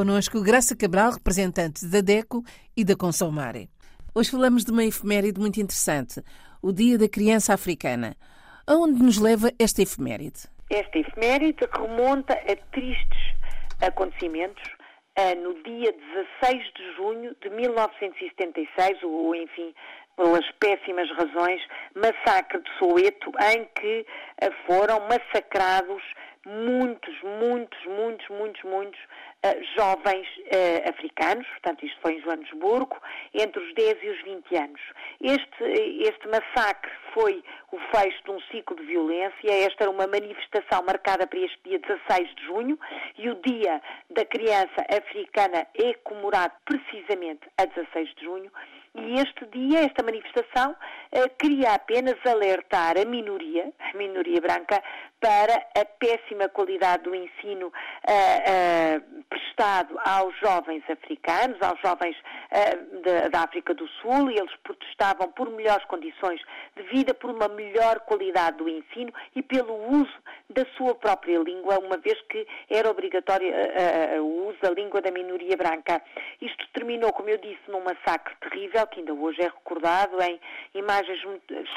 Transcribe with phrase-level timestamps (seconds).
[0.00, 2.42] connosco Graça Cabral, representante da DECO
[2.74, 3.68] e da Consomare.
[4.14, 6.22] Hoje falamos de uma efeméride muito interessante,
[6.62, 8.16] o Dia da Criança Africana.
[8.66, 10.48] Aonde nos leva esta efeméride?
[10.70, 13.34] Esta efeméride remonta a tristes
[13.82, 14.62] acontecimentos
[15.42, 15.92] no dia
[16.40, 19.74] 16 de junho de 1976, ou enfim,
[20.20, 21.62] pelas péssimas razões,
[21.94, 24.06] massacre de Soweto, em que
[24.66, 26.02] foram massacrados
[26.46, 32.98] muitos, muitos, muitos, muitos, muitos uh, jovens uh, africanos, portanto isto foi em Joanesburgo,
[33.32, 34.80] entre os 10 e os 20 anos.
[35.22, 35.64] Este,
[36.02, 41.26] este massacre foi o fecho de um ciclo de violência, esta era uma manifestação marcada
[41.26, 42.78] para este dia 16 de junho
[43.16, 43.80] e o Dia
[44.10, 48.52] da Criança Africana é comemorado precisamente a 16 de junho
[48.94, 50.74] e este dia, esta manifestação,
[51.12, 54.82] eh, queria apenas alertar a minoria, a minoria branca,
[55.20, 57.72] para a péssima qualidade do ensino
[58.06, 62.16] eh, eh, prestado aos jovens africanos, aos jovens
[63.32, 66.40] da África do Sul, e eles protestavam por melhores condições
[66.76, 70.12] de vida, por uma melhor qualidade do ensino e pelo uso
[70.48, 73.52] da sua própria língua, uma vez que era obrigatório
[74.20, 76.02] o uso da língua da minoria branca.
[76.40, 80.40] Isto terminou, como eu disse, num massacre terrível que ainda hoje é recordado em
[80.74, 81.20] imagens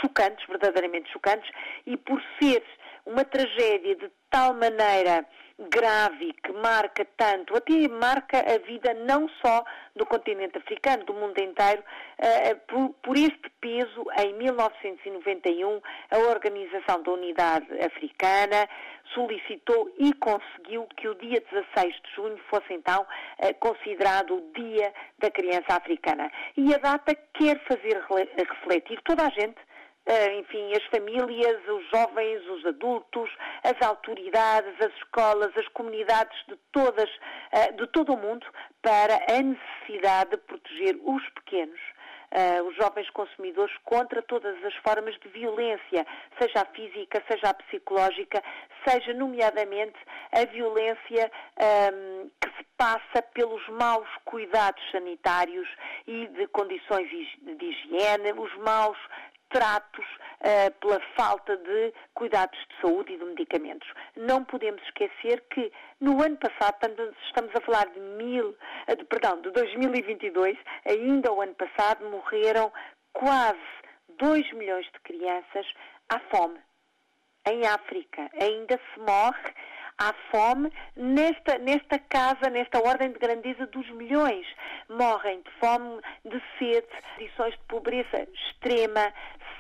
[0.01, 1.49] chocantes, verdadeiramente chocantes,
[1.85, 2.63] e por ser
[3.05, 5.25] uma tragédia de tal maneira
[5.59, 9.63] grave que marca tanto, até marca a vida não só
[9.95, 15.81] do continente africano, do mundo inteiro, uh, por, por, este peso, em 1991,
[16.11, 18.67] a Organização da Unidade Africana
[19.13, 24.91] solicitou e conseguiu que o dia 16 de junho fosse então uh, considerado o Dia
[25.19, 26.31] da Criança Africana.
[26.57, 28.03] E a data quer fazer
[28.35, 29.72] refletir toda a gente eh,
[30.39, 33.29] enfim, as famílias, os jovens, os adultos,
[33.63, 37.09] as autoridades, as escolas, as comunidades de todas,
[37.51, 38.45] eh, de todo o mundo,
[38.81, 41.79] para a necessidade de proteger os pequenos.
[42.33, 46.03] Uh, os jovens consumidores contra todas as formas de violência,
[46.41, 48.41] seja a física, seja a psicológica,
[48.87, 49.99] seja, nomeadamente,
[50.31, 51.31] a violência
[51.93, 55.69] um, que se passa pelos maus cuidados sanitários
[56.07, 58.97] e de condições de higiene, os maus
[59.53, 63.87] tratos uh, pela falta de cuidados de saúde e de medicamentos.
[64.17, 65.71] Não podemos esquecer que
[66.01, 66.75] no ano passado,
[67.27, 68.55] estamos a falar de mil,
[68.87, 72.71] eh, de, perdão, de 2022, ainda o ano passado morreram
[73.13, 73.59] quase
[74.17, 75.65] 2 milhões de crianças
[76.09, 76.59] à fome.
[77.47, 79.53] Em África ainda se morre
[79.97, 84.45] à fome nesta, nesta casa, nesta ordem de grandeza dos milhões.
[84.89, 89.13] Morrem de fome, de sede, condições de pobreza extrema,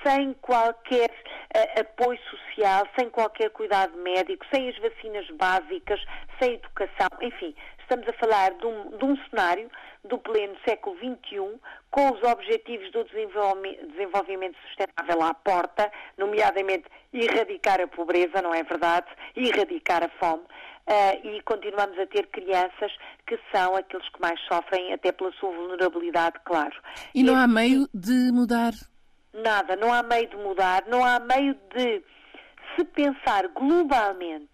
[0.05, 5.99] sem qualquer uh, apoio social, sem qualquer cuidado médico, sem as vacinas básicas,
[6.39, 9.69] sem educação, enfim, estamos a falar de um, de um cenário
[10.03, 11.59] do pleno século XXI,
[11.89, 19.07] com os objetivos do desenvolvimento sustentável à porta, nomeadamente erradicar a pobreza, não é verdade?
[19.35, 20.43] Erradicar a fome.
[20.85, 22.91] Uh, e continuamos a ter crianças
[23.25, 26.75] que são aqueles que mais sofrem, até pela sua vulnerabilidade, claro.
[27.15, 28.73] E não há meio de mudar
[29.33, 32.03] Nada, não há meio de mudar, não há meio de
[32.75, 34.49] se pensar globalmente,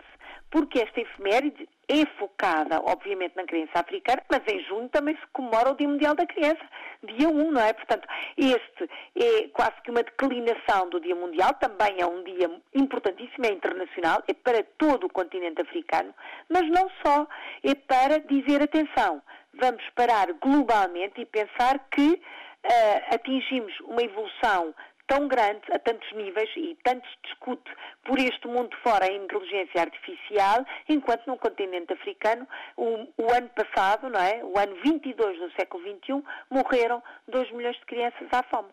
[0.50, 5.72] porque esta efeméride é focada, obviamente, na criança africana, mas em junho também se comemora
[5.72, 6.62] o Dia Mundial da Criança,
[7.04, 7.74] dia 1, não é?
[7.74, 8.08] Portanto,
[8.38, 13.52] este é quase que uma declinação do Dia Mundial, também é um dia importantíssimo, é
[13.52, 16.14] internacional, é para todo o continente africano,
[16.48, 17.28] mas não só,
[17.64, 19.22] é para dizer atenção,
[19.56, 22.22] vamos parar globalmente e pensar que
[22.66, 24.74] uh, atingimos uma evolução
[25.10, 27.70] tão grande, a tantos níveis, e tanto se discute
[28.04, 34.08] por este mundo fora a inteligência artificial, enquanto no continente africano, o, o, ano passado,
[34.08, 34.44] não é?
[34.44, 38.70] o ano 22 do século XXI, morreram 2 milhões de crianças à fome,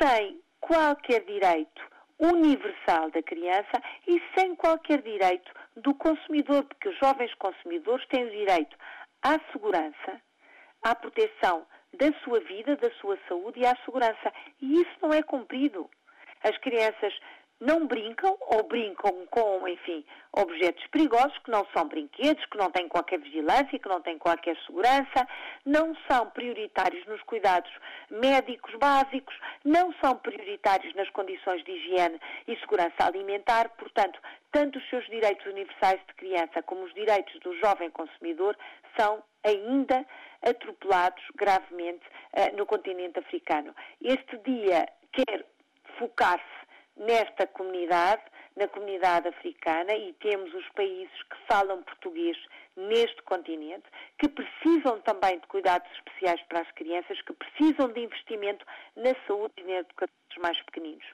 [0.00, 1.82] sem qualquer direito
[2.20, 8.30] universal da criança e sem qualquer direito do consumidor, porque os jovens consumidores têm o
[8.30, 8.76] direito
[9.20, 10.22] à segurança,
[10.82, 14.32] à proteção da sua vida, da sua saúde e à segurança.
[14.60, 15.88] E isso não é cumprido.
[16.42, 17.12] As crianças
[17.62, 22.88] não brincam ou brincam com, enfim, objetos perigosos que não são brinquedos, que não têm
[22.88, 25.28] qualquer vigilância, que não têm qualquer segurança,
[25.64, 27.70] não são prioritários nos cuidados
[28.10, 34.20] médicos básicos, não são prioritários nas condições de higiene e segurança alimentar, portanto,
[34.50, 38.58] tanto os seus direitos universais de criança como os direitos do jovem consumidor
[38.98, 40.04] são ainda
[40.42, 42.04] atropelados gravemente
[42.36, 43.72] uh, no continente africano.
[44.00, 45.46] Este dia quer
[45.96, 46.51] focar-se
[46.96, 48.22] nesta comunidade,
[48.56, 52.36] na comunidade africana e temos os países que falam português
[52.76, 53.84] neste continente,
[54.18, 58.64] que precisam também de cuidados especiais para as crianças, que precisam de investimento
[58.96, 61.04] na saúde e na educação dos mais pequeninos.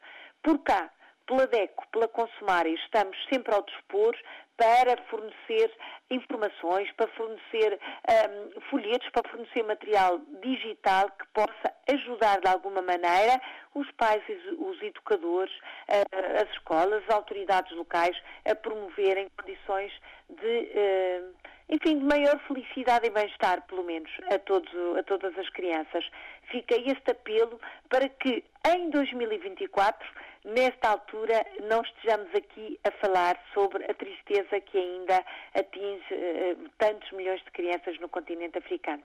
[0.42, 0.90] Por cá,
[1.26, 4.16] pela DECO, pela Consumária, estamos sempre ao dispor
[4.58, 5.72] para fornecer
[6.10, 13.40] informações, para fornecer um, folhetos, para fornecer material digital que possa ajudar de alguma maneira
[13.74, 14.22] os pais,
[14.58, 15.54] os educadores,
[15.88, 19.92] uh, as escolas, as autoridades locais a promoverem condições
[20.28, 21.34] de, uh,
[21.68, 26.04] enfim, de maior felicidade e bem-estar, pelo menos, a, todos, a todas as crianças.
[26.50, 30.06] Fica este apelo para que em 2024
[30.44, 35.24] nesta altura não estejamos aqui a falar sobre a tristeza que ainda
[35.54, 39.02] atinge uh, tantos milhões de crianças no continente africano.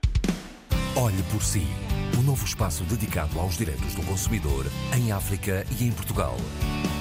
[0.96, 1.66] Olhe por si,
[2.18, 4.66] o novo espaço dedicado aos direitos do consumidor
[4.96, 6.36] em África e em Portugal.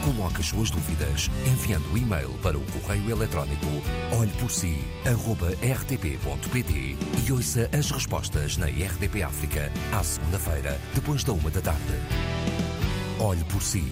[0.04, 3.68] Coloque as suas dúvidas enviando o e-mail para o correio eletrónico
[4.19, 6.74] olheporsi.rtp.pt
[7.25, 11.94] e ouça as respostas na RDP África à segunda-feira, depois da uma da tarde.
[13.19, 13.83] Olhe por si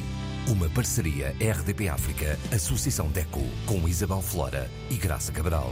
[0.48, 5.72] uma parceria RDP África, Associação DECO, com Isabel Flora e Graça Cabral.